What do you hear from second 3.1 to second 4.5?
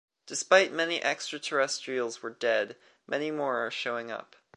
more are showing up.